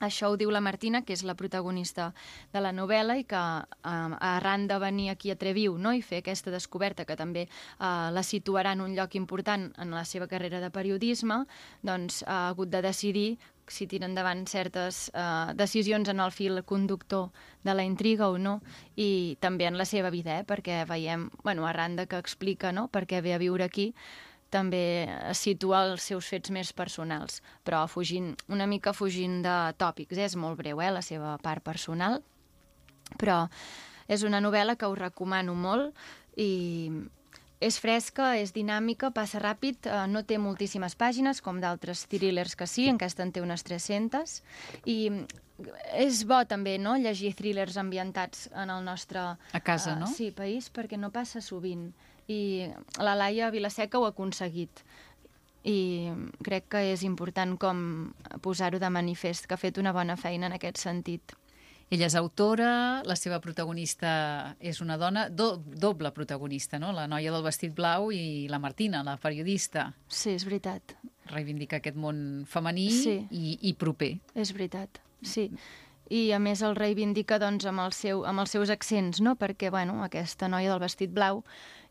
Això 0.00 0.30
ho 0.30 0.36
diu 0.40 0.50
la 0.50 0.62
Martina, 0.64 1.02
que 1.04 1.12
és 1.12 1.22
la 1.28 1.36
protagonista 1.36 2.10
de 2.54 2.62
la 2.64 2.72
novel·la 2.72 3.18
i 3.20 3.26
que 3.28 3.40
eh, 3.60 4.16
arran 4.30 4.66
de 4.70 4.78
venir 4.80 5.10
aquí 5.12 5.30
a 5.30 5.36
Treviu 5.36 5.76
no, 5.78 5.92
i 5.92 6.02
fer 6.02 6.22
aquesta 6.24 6.50
descoberta 6.50 7.04
que 7.04 7.18
també 7.20 7.46
eh, 7.46 8.08
la 8.10 8.24
situarà 8.24 8.72
en 8.72 8.84
un 8.86 8.96
lloc 8.96 9.14
important 9.20 9.70
en 9.76 9.92
la 9.96 10.04
seva 10.08 10.28
carrera 10.30 10.60
de 10.64 10.72
periodisme, 10.72 11.44
doncs 11.84 12.22
ha 12.26 12.46
hagut 12.48 12.72
de 12.72 12.82
decidir 12.82 13.30
si 13.70 13.86
tira 13.86 14.08
endavant 14.08 14.44
certes 14.50 15.08
eh, 15.14 15.52
decisions 15.54 16.08
en 16.10 16.20
el 16.20 16.32
fil 16.34 16.62
conductor 16.64 17.30
de 17.62 17.74
la 17.74 17.84
intriga 17.86 18.28
o 18.28 18.38
no, 18.38 18.58
i 18.96 19.36
també 19.40 19.68
en 19.68 19.78
la 19.78 19.86
seva 19.86 20.10
vida, 20.10 20.40
eh, 20.40 20.46
perquè 20.48 20.82
veiem, 20.88 21.28
bueno, 21.44 21.66
arran 21.68 21.96
de 21.96 22.08
que 22.10 22.18
explica 22.18 22.72
no, 22.72 22.88
per 22.88 23.06
què 23.06 23.22
ve 23.22 23.34
a 23.34 23.38
viure 23.38 23.64
aquí, 23.64 23.92
també 24.50 25.08
situa 25.36 25.84
els 25.88 26.08
seus 26.10 26.28
fets 26.30 26.50
més 26.54 26.72
personals, 26.76 27.40
però 27.64 27.84
fugint, 27.90 28.34
una 28.50 28.66
mica 28.70 28.92
fugint 28.96 29.40
de 29.46 29.56
tòpics. 29.80 30.18
Eh? 30.18 30.26
És 30.26 30.36
molt 30.36 30.58
breu, 30.60 30.82
eh, 30.82 30.90
la 30.90 31.02
seva 31.02 31.36
part 31.42 31.64
personal, 31.64 32.20
però 33.18 33.44
és 34.10 34.26
una 34.26 34.42
novel·la 34.42 34.76
que 34.76 34.90
us 34.90 34.98
recomano 34.98 35.54
molt 35.54 35.94
i 36.36 36.90
és 37.60 37.76
fresca, 37.76 38.32
és 38.40 38.54
dinàmica, 38.56 39.10
passa 39.12 39.38
ràpid, 39.42 39.84
eh, 39.86 40.06
no 40.08 40.24
té 40.24 40.38
moltíssimes 40.40 40.96
pàgines, 40.96 41.42
com 41.44 41.60
d'altres 41.60 42.06
thrillers 42.08 42.56
que 42.56 42.66
sí, 42.66 42.88
en 42.88 42.96
aquesta 42.96 43.22
en 43.22 43.32
té 43.32 43.42
unes 43.44 43.62
300, 43.62 44.42
i 44.88 44.98
és 45.92 46.22
bo 46.24 46.40
també 46.48 46.78
no? 46.80 46.96
llegir 46.96 47.34
thrillers 47.36 47.76
ambientats 47.76 48.48
en 48.56 48.70
el 48.72 48.84
nostre 48.84 49.20
a 49.20 49.60
casa, 49.60 49.92
uh, 49.92 50.00
no? 50.00 50.08
sí, 50.08 50.30
país, 50.32 50.70
perquè 50.72 50.96
no 50.96 51.12
passa 51.12 51.42
sovint 51.44 51.90
i 52.30 52.40
la 53.02 53.16
Laia 53.18 53.50
Vilaseca 53.50 53.98
ho 53.98 54.06
ha 54.06 54.14
aconseguit 54.14 54.84
i 55.66 56.08
crec 56.44 56.70
que 56.72 56.80
és 56.94 57.02
important 57.04 57.56
com 57.60 57.82
posar-ho 58.44 58.80
de 58.80 58.88
manifest, 58.88 59.46
que 59.46 59.56
ha 59.56 59.60
fet 59.60 59.78
una 59.78 59.92
bona 59.92 60.16
feina 60.16 60.48
en 60.48 60.56
aquest 60.56 60.80
sentit. 60.80 61.34
Ella 61.90 62.06
és 62.06 62.14
autora, 62.14 63.02
la 63.02 63.16
seva 63.18 63.40
protagonista 63.42 64.54
és 64.62 64.78
una 64.80 64.94
dona, 64.96 65.26
do, 65.28 65.56
doble 65.58 66.12
protagonista, 66.14 66.78
no? 66.78 66.92
La 66.94 67.08
noia 67.10 67.32
del 67.34 67.42
vestit 67.42 67.74
blau 67.74 68.12
i 68.14 68.46
la 68.48 68.60
Martina, 68.62 69.02
la 69.02 69.16
periodista. 69.18 69.88
Sí, 70.06 70.36
és 70.36 70.46
veritat. 70.46 70.94
Reivindica 71.32 71.80
aquest 71.80 71.98
món 71.98 72.44
femení 72.46 72.86
sí. 72.94 73.16
i, 73.34 73.56
i 73.66 73.74
proper. 73.74 74.12
És 74.38 74.54
veritat, 74.54 75.02
sí. 75.26 75.48
i 76.14 76.22
a 76.34 76.38
més 76.42 76.62
el 76.62 76.78
reivindica 76.78 77.40
doncs, 77.42 77.66
amb, 77.66 77.82
el 77.82 77.92
seu, 77.94 78.22
amb 78.26 78.44
els 78.44 78.54
seus 78.54 78.70
accents, 78.70 79.18
no? 79.18 79.34
perquè 79.38 79.74
bueno, 79.74 79.98
aquesta 80.06 80.46
noia 80.50 80.70
del 80.70 80.82
vestit 80.86 81.10
blau, 81.10 81.42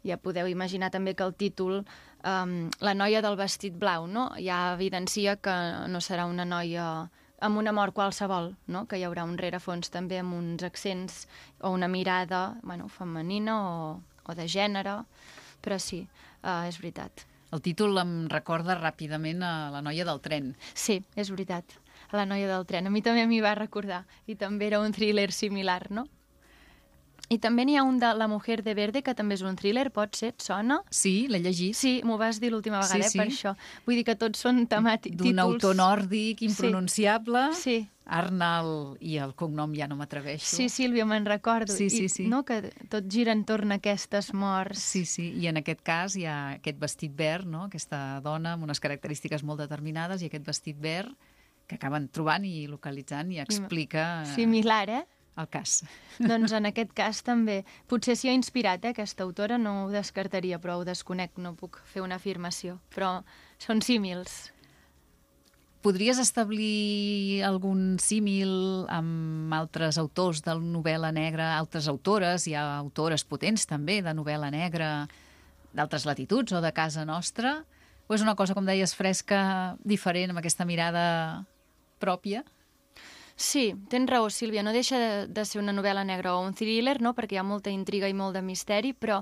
ja 0.05 0.17
podeu 0.17 0.47
imaginar 0.47 0.91
també 0.91 1.15
que 1.15 1.25
el 1.25 1.33
títol, 1.35 1.83
um, 2.23 2.53
la 2.79 2.93
noia 2.95 3.21
del 3.25 3.37
vestit 3.39 3.75
blau, 3.79 4.07
no? 4.07 4.29
ja 4.39 4.73
evidencia 4.73 5.37
que 5.37 5.55
no 5.89 6.01
serà 6.01 6.27
una 6.29 6.45
noia 6.45 7.09
amb 7.39 7.57
un 7.57 7.67
amor 7.71 7.93
qualsevol, 7.95 8.53
no? 8.67 8.85
que 8.87 8.99
hi 8.99 9.05
haurà 9.07 9.23
un 9.27 9.37
rerefons 9.39 9.91
també 9.91 10.19
amb 10.19 10.35
uns 10.35 10.63
accents 10.63 11.25
o 11.61 11.71
una 11.71 11.87
mirada 11.87 12.59
bueno, 12.63 12.89
femenina 12.89 13.59
o, 13.63 13.99
o 14.25 14.35
de 14.35 14.47
gènere, 14.47 15.01
però 15.63 15.79
sí, 15.79 16.05
uh, 16.43 16.63
és 16.67 16.79
veritat. 16.79 17.25
El 17.51 17.63
títol 17.65 17.97
em 17.97 18.27
recorda 18.29 18.77
ràpidament 18.77 19.41
a 19.41 19.53
la 19.73 19.81
noia 19.81 20.05
del 20.05 20.19
tren. 20.21 20.53
Sí, 20.77 20.99
és 21.15 21.31
veritat 21.33 21.79
a 22.09 22.17
la 22.17 22.25
noia 22.25 22.47
del 22.49 22.65
tren. 22.69 22.87
A 22.87 22.93
mi 22.93 23.01
també 23.05 23.25
m'hi 23.27 23.41
va 23.41 23.55
recordar. 23.57 24.03
I 24.27 24.35
també 24.39 24.69
era 24.69 24.79
un 24.81 24.93
thriller 24.95 25.29
similar, 25.35 25.89
no? 25.91 26.07
I 27.29 27.37
també 27.37 27.65
n'hi 27.67 27.77
ha 27.77 27.83
un 27.85 27.99
de 28.01 28.09
La 28.17 28.27
mujer 28.27 28.63
de 28.65 28.73
verde, 28.73 29.03
que 29.05 29.13
també 29.13 29.37
és 29.37 29.43
un 29.45 29.57
thriller, 29.57 29.85
pot 29.93 30.17
ser, 30.17 30.31
et 30.33 30.41
sona? 30.41 30.79
Sí, 30.89 31.27
l'he 31.29 31.37
llegit. 31.43 31.77
Sí, 31.77 31.99
m'ho 32.05 32.17
vas 32.17 32.39
dir 32.41 32.49
l'última 32.49 32.81
vegada, 32.81 33.05
sí, 33.05 33.13
sí. 33.13 33.19
eh, 33.19 33.21
per 33.21 33.29
això. 33.29 33.53
Vull 33.85 33.99
dir 33.99 34.05
que 34.07 34.17
tots 34.17 34.41
són 34.41 34.65
temàtics, 34.71 35.13
títols... 35.13 35.29
D'un 35.29 35.43
autor 35.45 35.77
nòrdic, 35.77 36.41
impronunciable. 36.49 37.51
Sí. 37.53 37.79
sí. 37.83 37.95
Arnal, 38.09 38.97
i 39.05 39.19
el 39.21 39.35
cognom 39.37 39.75
ja 39.77 39.85
no 39.85 39.93
m'atreveixo. 39.99 40.55
Sí, 40.57 40.65
Sílvia, 40.73 41.05
me'n 41.05 41.27
recordo. 41.29 41.75
Sí, 41.75 41.91
sí, 41.93 42.07
sí. 42.09 42.23
I, 42.25 42.31
no, 42.31 42.41
que 42.47 42.71
tot 42.89 43.05
gira 43.13 43.35
entorn 43.37 43.75
a 43.75 43.77
aquestes 43.77 44.31
morts. 44.33 44.81
Sí, 44.81 45.03
sí, 45.05 45.27
i 45.37 45.45
en 45.51 45.61
aquest 45.61 45.83
cas 45.85 46.17
hi 46.17 46.25
ha 46.25 46.39
aquest 46.55 46.81
vestit 46.81 47.13
verd, 47.13 47.45
no? 47.45 47.67
aquesta 47.69 48.17
dona 48.25 48.55
amb 48.57 48.65
unes 48.65 48.81
característiques 48.81 49.45
molt 49.45 49.61
determinades 49.61 50.25
i 50.25 50.31
aquest 50.31 50.49
vestit 50.49 50.81
verd 50.81 51.13
que 51.69 51.77
acaben 51.77 52.09
trobant 52.09 52.49
i 52.49 52.65
localitzant 52.65 53.29
i 53.35 53.37
explica... 53.43 54.09
Similar, 54.33 54.83
eh? 54.89 55.05
El 55.37 55.47
cas. 55.47 55.83
Doncs 56.31 56.53
en 56.55 56.69
aquest 56.69 56.93
cas 56.97 57.23
també. 57.25 57.61
Potser 57.91 58.17
s'hi 58.19 58.31
ha 58.31 58.37
inspirat, 58.37 58.85
eh, 58.85 58.93
aquesta 58.95 59.23
autora, 59.23 59.57
no 59.61 59.85
ho 59.85 59.89
descartaria, 59.93 60.59
però 60.59 60.79
ho 60.79 60.87
desconec, 60.87 61.37
no 61.37 61.55
puc 61.59 61.81
fer 61.91 62.03
una 62.05 62.17
afirmació. 62.19 62.79
Però 62.95 63.19
són 63.61 63.83
símils. 63.85 64.49
Podries 65.79 66.19
establir 66.19 67.39
algun 67.47 67.95
símil 68.03 68.49
amb 68.91 69.53
altres 69.55 69.95
autors 70.01 70.41
de 70.43 70.57
novel·la 70.59 71.13
negra, 71.15 71.53
altres 71.55 71.87
autores, 71.87 72.49
hi 72.49 72.55
ha 72.59 72.65
autores 72.81 73.23
potents 73.23 73.63
també 73.69 74.01
de 74.03 74.11
novel·la 74.11 74.49
negra 74.51 75.07
d'altres 75.71 76.03
latituds 76.03 76.51
o 76.51 76.59
de 76.59 76.73
casa 76.75 77.05
nostra? 77.07 77.61
O 78.09 78.17
és 78.17 78.25
una 78.25 78.35
cosa, 78.35 78.57
com 78.57 78.67
deies, 78.67 78.91
fresca, 78.97 79.77
diferent, 79.87 80.33
amb 80.33 80.41
aquesta 80.41 80.67
mirada 80.67 81.05
pròpia? 82.03 82.43
Sí, 83.39 83.73
tens 83.87 84.09
raó, 84.11 84.27
Sílvia. 84.29 84.65
No 84.67 84.73
deixa 84.75 84.97
de, 84.99 85.11
de 85.31 85.43
ser 85.47 85.61
una 85.61 85.71
novel·la 85.71 86.03
negra 86.03 86.33
o 86.35 86.41
un 86.43 86.51
thriller, 86.51 86.97
no? 86.99 87.13
perquè 87.15 87.37
hi 87.37 87.39
ha 87.39 87.45
molta 87.47 87.71
intriga 87.71 88.09
i 88.11 88.13
molt 88.13 88.35
de 88.35 88.41
misteri, 88.43 88.91
però 88.91 89.21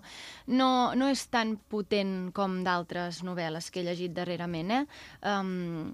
no, 0.50 0.69
no 0.97 1.09
és 1.13 1.27
tan 1.29 1.53
potent 1.69 2.31
com 2.33 2.63
d'altres 2.65 3.21
novel·les 3.27 3.69
que 3.69 3.83
he 3.83 3.86
llegit 3.86 4.15
darrerament. 4.17 4.74
Eh? 4.74 4.81
Um, 5.21 5.93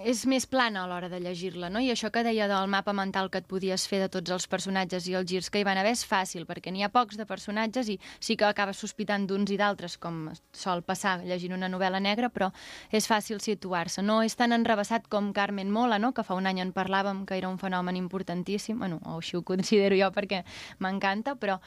és 0.00 0.24
més 0.26 0.46
plana 0.48 0.82
a 0.82 0.88
l'hora 0.88 1.08
de 1.12 1.18
llegir-la, 1.20 1.68
no? 1.70 1.80
I 1.80 1.90
això 1.92 2.08
que 2.10 2.22
deia 2.24 2.46
del 2.48 2.68
mapa 2.70 2.94
mental 2.96 3.28
que 3.30 3.42
et 3.42 3.46
podies 3.48 3.84
fer 3.88 4.00
de 4.00 4.08
tots 4.12 4.32
els 4.32 4.46
personatges 4.48 5.06
i 5.08 5.14
els 5.18 5.28
girs 5.28 5.50
que 5.52 5.60
hi 5.60 5.66
van 5.68 5.78
haver 5.78 5.92
és 5.92 6.04
fàcil, 6.08 6.46
perquè 6.48 6.72
n'hi 6.72 6.82
ha 6.82 6.90
pocs 6.92 7.18
de 7.20 7.26
personatges 7.28 7.90
i 7.92 7.98
sí 8.18 8.36
que 8.36 8.48
acabes 8.48 8.80
sospitant 8.80 9.26
d'uns 9.28 9.52
i 9.52 9.58
d'altres, 9.60 9.98
com 10.00 10.30
sol 10.56 10.82
passar 10.82 11.18
llegint 11.22 11.54
una 11.58 11.68
novel·la 11.68 12.00
negra, 12.00 12.32
però 12.32 12.50
és 12.90 13.06
fàcil 13.06 13.40
situar-se. 13.44 14.02
No 14.02 14.22
és 14.24 14.36
tan 14.36 14.56
enrebaçat 14.56 15.08
com 15.12 15.32
Carmen 15.36 15.70
Mola, 15.70 16.00
no? 16.00 16.12
que 16.16 16.24
fa 16.24 16.34
un 16.34 16.48
any 16.48 16.62
en 16.64 16.72
parlàvem, 16.72 17.26
que 17.26 17.36
era 17.36 17.52
un 17.52 17.58
fenomen 17.60 17.96
importantíssim, 17.96 18.78
bueno, 18.78 19.00
o 19.04 19.18
així 19.20 19.36
ho 19.36 19.42
considero 19.44 19.98
jo 19.98 20.12
perquè 20.12 20.42
m'encanta, 20.80 21.36
però 21.36 21.60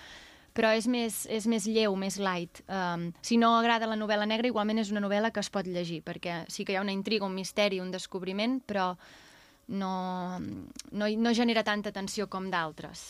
però 0.55 0.71
és 0.71 0.88
més, 0.88 1.25
és 1.27 1.45
més 1.51 1.67
lleu, 1.67 1.97
més 2.00 2.15
light. 2.21 2.62
Um, 2.71 3.09
si 3.25 3.35
no 3.38 3.51
agrada 3.57 3.89
la 3.91 3.97
novel·la 4.00 4.27
negra, 4.29 4.47
igualment 4.47 4.79
és 4.79 4.91
una 4.93 5.03
novel·la 5.03 5.33
que 5.35 5.43
es 5.43 5.51
pot 5.51 5.67
llegir, 5.67 6.00
perquè 6.05 6.45
sí 6.47 6.63
que 6.63 6.74
hi 6.74 6.79
ha 6.79 6.85
una 6.85 6.95
intriga, 6.95 7.27
un 7.27 7.35
misteri, 7.35 7.81
un 7.83 7.91
descobriment, 7.91 8.62
però 8.63 8.93
no, 9.67 10.39
no, 10.39 11.09
no 11.09 11.33
genera 11.35 11.65
tanta 11.67 11.91
tensió 11.91 12.29
com 12.31 12.47
d'altres. 12.53 13.05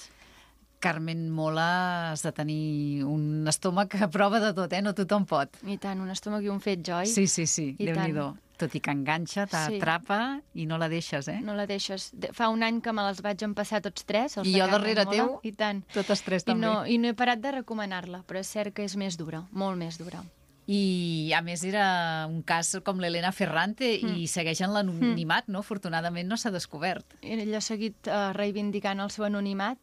Carmen 0.86 1.32
Mola 1.34 2.12
has 2.12 2.22
de 2.22 2.32
tenir 2.36 3.04
un 3.10 3.48
estómac 3.50 3.96
a 3.98 4.10
prova 4.13 4.38
de 4.44 4.51
tot, 4.54 4.70
eh? 4.70 4.84
No 4.86 4.94
tothom 4.94 5.25
pot. 5.25 5.58
I 5.65 5.80
tant, 5.82 5.98
un 6.04 6.13
estómac 6.13 6.46
i 6.46 6.51
un 6.54 6.62
fet, 6.62 6.84
oi? 6.94 7.10
Sí, 7.10 7.25
sí, 7.25 7.48
sí, 7.50 7.72
déu-n'hi-do. 7.80 8.27
Tot 8.62 8.77
i 8.77 8.80
que 8.80 8.94
enganxa, 8.94 9.48
t'atrapa 9.51 10.20
sí. 10.38 10.62
i 10.62 10.68
no 10.70 10.77
la 10.80 10.88
deixes, 10.88 11.27
eh? 11.34 11.39
No 11.44 11.58
la 11.58 11.65
deixes. 11.68 12.12
Fa 12.38 12.51
un 12.54 12.62
any 12.63 12.84
que 12.86 12.94
me 12.94 13.04
les 13.10 13.20
vaig 13.25 13.42
empassar 13.50 13.82
tots 13.84 14.06
tres. 14.06 14.38
Els 14.38 14.48
I 14.48 14.56
jo 14.62 14.70
darrere 14.72 15.10
teu, 15.10 15.36
i 15.44 15.51
tant. 15.58 15.82
totes 15.92 16.22
tres 16.24 16.46
també. 16.46 16.62
I 16.62 16.70
no, 16.70 16.77
I 16.86 17.01
no 17.01 17.10
he 17.10 17.18
parat 17.18 17.42
de 17.42 17.58
recomanar-la, 17.58 18.22
però 18.30 18.46
és 18.46 18.54
cert 18.54 18.77
que 18.77 18.86
és 18.86 18.96
més 18.96 19.18
dura, 19.18 19.44
molt 19.51 19.82
més 19.82 19.98
dura 19.98 20.22
i 20.65 21.31
a 21.38 21.41
més 21.45 21.62
era 21.67 22.25
un 22.25 22.41
cas 22.41 22.72
com 22.86 22.98
l'Helena 23.01 23.31
Ferrante 23.36 23.86
mm. 24.00 24.15
i 24.17 24.25
segueix 24.29 24.63
en 24.65 24.74
l'anonimat, 24.74 25.45
mm. 25.45 25.53
no? 25.53 25.62
Afortunadament 25.62 26.27
no 26.29 26.38
s'ha 26.41 26.50
descobert. 26.53 27.17
Ell 27.22 27.53
ha 27.53 27.62
seguit 27.62 28.10
uh, 28.10 28.31
reivindicant 28.34 29.01
el 29.03 29.12
seu 29.13 29.27
anonimat 29.27 29.77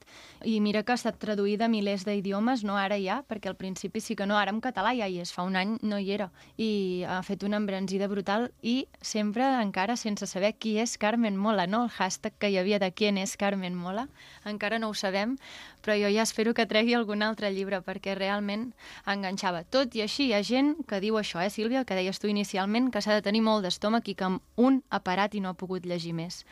i 0.48 0.58
mira 0.64 0.82
que 0.82 0.94
ha 0.94 0.98
estat 0.98 1.20
traduïda 1.22 1.68
a 1.68 1.72
milers 1.72 2.02
d'idiomes, 2.08 2.64
no 2.66 2.76
ara 2.80 2.98
ja, 2.98 3.20
perquè 3.28 3.52
al 3.52 3.58
principi 3.58 4.02
sí 4.02 4.16
que 4.18 4.26
no, 4.26 4.38
ara 4.38 4.50
en 4.50 4.60
català 4.64 4.94
ja 4.98 5.06
hi 5.06 5.20
és, 5.22 5.30
fa 5.34 5.46
un 5.46 5.56
any 5.58 5.76
no 5.86 6.00
hi 6.02 6.10
era. 6.16 6.30
I 6.58 7.04
ha 7.06 7.20
fet 7.22 7.46
una 7.46 7.60
embranzida 7.62 8.10
brutal 8.10 8.50
i 8.62 8.88
sempre 9.00 9.46
encara 9.62 9.96
sense 9.96 10.26
saber 10.26 10.54
qui 10.58 10.76
és 10.82 10.96
Carmen 10.98 11.38
Mola, 11.38 11.68
no? 11.70 11.84
El 11.86 11.94
hashtag 11.94 12.34
que 12.42 12.50
hi 12.50 12.58
havia 12.58 12.82
de 12.82 12.90
qui 12.90 13.06
és 13.12 13.36
Carmen 13.36 13.74
Mola, 13.78 14.08
encara 14.46 14.78
no 14.78 14.90
ho 14.90 14.94
sabem, 14.94 15.36
però 15.82 15.94
jo 15.98 16.10
ja 16.10 16.22
espero 16.22 16.54
que 16.54 16.66
tregui 16.66 16.94
algun 16.94 17.22
altre 17.22 17.50
llibre 17.54 17.82
perquè 17.82 18.14
realment 18.18 18.72
enganxava. 19.06 19.62
Tot 19.64 19.94
i 19.94 20.02
així 20.02 20.30
hi 20.30 20.34
ha 20.34 20.42
gent 20.42 20.71
que 20.88 21.00
diu 21.00 21.18
això, 21.20 21.40
eh, 21.42 21.50
Sílvia, 21.50 21.84
que 21.84 21.96
deies 21.98 22.18
tu 22.18 22.28
inicialment, 22.28 22.90
que 22.92 23.02
s'ha 23.02 23.14
de 23.14 23.22
tenir 23.22 23.42
molt 23.42 23.64
d'estómac 23.64 24.08
i 24.08 24.14
que 24.14 24.30
un 24.56 24.82
ha 24.90 25.00
parat 25.00 25.34
i 25.34 25.40
no 25.40 25.52
ha 25.52 25.58
pogut 25.58 25.86
llegir 25.86 26.14
més 26.14 26.44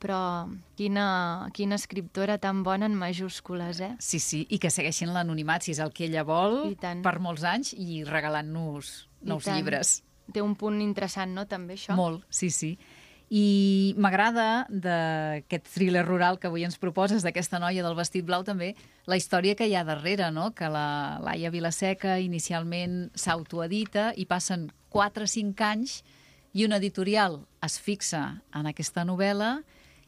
però 0.00 0.48
quina, 0.80 1.50
quina 1.52 1.76
escriptora 1.76 2.38
tan 2.40 2.62
bona 2.64 2.88
en 2.88 2.96
majúscules, 2.96 3.82
eh? 3.84 3.92
Sí, 4.00 4.18
sí, 4.18 4.46
i 4.48 4.58
que 4.58 4.72
segueixin 4.72 5.12
l'anonimat, 5.12 5.66
si 5.66 5.74
és 5.74 5.80
el 5.84 5.92
que 5.92 6.06
ella 6.08 6.24
vol, 6.24 6.72
per 6.80 7.18
molts 7.20 7.44
anys, 7.44 7.74
i 7.76 8.00
regalant-nos 8.08 8.94
nous 9.28 9.50
llibres. 9.52 9.98
Té 10.32 10.40
un 10.40 10.56
punt 10.56 10.80
interessant, 10.80 11.34
no?, 11.36 11.44
també, 11.50 11.76
això? 11.76 11.96
Molt, 11.98 12.24
sí, 12.32 12.48
sí. 12.54 12.72
I 13.30 13.94
m'agrada 13.94 14.66
d'aquest 14.74 15.68
thriller 15.70 16.02
rural 16.02 16.40
que 16.42 16.48
avui 16.50 16.64
ens 16.66 16.80
proposes, 16.82 17.22
d'aquesta 17.22 17.60
noia 17.62 17.84
del 17.86 17.94
vestit 17.94 18.26
blau, 18.26 18.42
també 18.42 18.72
la 19.06 19.14
història 19.20 19.54
que 19.54 19.68
hi 19.70 19.76
ha 19.78 19.84
darrere, 19.86 20.32
no? 20.34 20.48
que 20.50 20.66
la 20.66 21.20
Laia 21.22 21.52
Vilaseca 21.54 22.18
inicialment 22.18 23.12
s'autoedita 23.14 24.10
i 24.18 24.26
passen 24.26 24.66
4 24.90 25.28
o 25.28 25.30
5 25.30 25.68
anys 25.68 26.00
i 26.58 26.66
una 26.66 26.80
editorial 26.82 27.44
es 27.62 27.78
fixa 27.78 28.42
en 28.50 28.66
aquesta 28.66 29.06
novel·la 29.06 29.60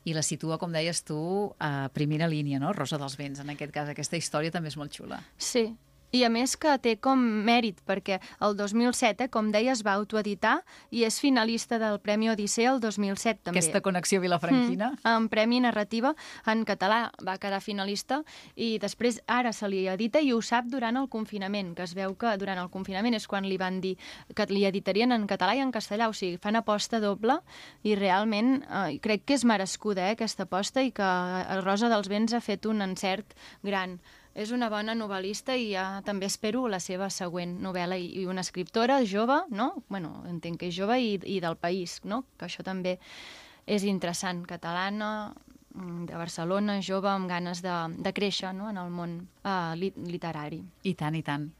i 0.03 0.17
la 0.17 0.27
situa, 0.27 0.59
com 0.59 0.75
deies 0.75 1.05
tu, 1.07 1.21
a 1.63 1.87
primera 1.95 2.27
línia, 2.27 2.59
no? 2.59 2.73
Rosa 2.75 2.99
dels 2.99 3.15
Vents, 3.15 3.39
en 3.39 3.55
aquest 3.55 3.71
cas. 3.71 3.91
Aquesta 3.93 4.19
història 4.19 4.51
també 4.51 4.73
és 4.73 4.77
molt 4.81 4.91
xula. 4.99 5.21
Sí, 5.39 5.69
i 6.13 6.23
a 6.25 6.31
més 6.33 6.55
que 6.61 6.75
té 6.85 6.95
com 7.01 7.21
mèrit, 7.47 7.81
perquè 7.89 8.19
el 8.45 8.57
2007, 8.59 9.27
eh, 9.27 9.31
com 9.33 9.51
deies, 9.53 9.83
va 9.85 9.97
autoeditar 9.97 10.59
i 10.91 11.07
és 11.09 11.19
finalista 11.21 11.79
del 11.81 11.99
Premi 12.05 12.31
Odissea 12.31 12.75
el 12.75 12.81
2007 12.81 13.49
també. 13.49 13.63
Aquesta 13.63 13.81
connexió 13.85 14.21
vilafranquina. 14.21 14.93
Mm, 14.93 15.09
en 15.09 15.29
Premi 15.33 15.61
Narrativa 15.65 16.15
en 16.47 16.65
català 16.69 17.11
va 17.25 17.39
quedar 17.41 17.63
finalista 17.65 18.23
i 18.55 18.77
després 18.83 19.23
ara 19.27 19.53
se 19.57 19.69
li 19.69 19.87
edita 19.89 20.21
i 20.21 20.33
ho 20.33 20.41
sap 20.45 20.69
durant 20.69 20.97
el 21.01 21.09
confinament, 21.09 21.75
que 21.75 21.87
es 21.87 21.97
veu 21.97 22.15
que 22.15 22.37
durant 22.37 22.61
el 22.61 22.71
confinament 22.71 23.17
és 23.17 23.27
quan 23.27 23.49
li 23.49 23.57
van 23.57 23.81
dir 23.81 23.97
que 24.37 24.47
li 24.53 24.67
editarien 24.69 25.13
en 25.13 25.27
català 25.27 25.57
i 25.57 25.65
en 25.65 25.73
castellà, 25.73 26.09
o 26.09 26.17
sigui, 26.17 26.37
fan 26.43 26.61
aposta 26.61 27.01
doble 27.01 27.41
i 27.83 27.97
realment 27.97 28.63
eh, 28.63 28.99
crec 29.03 29.25
que 29.25 29.39
és 29.39 29.47
merescuda 29.49 30.11
eh, 30.11 30.17
aquesta 30.17 30.45
aposta 30.45 30.83
i 30.85 30.93
que 30.93 31.13
Rosa 31.63 31.89
dels 31.89 32.11
Vents 32.13 32.35
ha 32.35 32.43
fet 32.45 32.67
un 32.69 32.83
encert 32.85 33.33
gran 33.63 33.99
és 34.35 34.53
una 34.53 34.71
bona 34.73 34.95
novel·lista 34.97 35.57
i 35.59 35.73
ja 35.75 36.03
també 36.07 36.27
espero 36.31 36.65
la 36.71 36.81
seva 36.81 37.11
següent 37.13 37.59
novel·la 37.63 37.99
i, 38.01 38.25
una 38.27 38.45
escriptora 38.45 39.03
jove, 39.05 39.43
no? 39.51 39.85
Bueno, 39.89 40.23
entenc 40.29 40.63
que 40.63 40.71
és 40.71 40.77
jove 40.77 40.99
i, 41.01 41.15
i 41.25 41.41
del 41.45 41.57
país, 41.61 42.01
no? 42.05 42.25
Que 42.39 42.49
això 42.49 42.65
també 42.65 42.99
és 43.67 43.85
interessant, 43.87 44.43
catalana, 44.49 45.33
mm, 45.75 46.07
de 46.09 46.17
Barcelona, 46.17 46.81
jove, 46.83 47.11
amb 47.11 47.29
ganes 47.31 47.63
de, 47.63 47.77
de 47.99 48.13
créixer 48.13 48.55
no? 48.57 48.71
en 48.71 48.81
el 48.81 48.91
món 48.91 49.21
uh, 49.45 49.77
literari. 49.77 50.63
I 50.83 50.97
tant, 50.99 51.15
i 51.15 51.23
tant. 51.23 51.51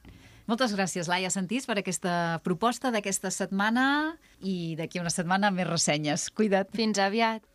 Moltes 0.51 0.75
gràcies, 0.75 1.07
Laia 1.07 1.31
Santís, 1.31 1.69
per 1.71 1.79
aquesta 1.79 2.41
proposta 2.43 2.91
d'aquesta 2.91 3.31
setmana 3.31 4.17
i 4.41 4.75
d'aquí 4.81 4.99
una 5.01 5.15
setmana 5.15 5.53
més 5.55 5.71
ressenyes. 5.71 6.31
Cuida't. 6.35 6.75
Fins 6.75 6.99
aviat. 6.99 7.47